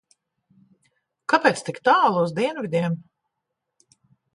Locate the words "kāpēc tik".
1.35-1.79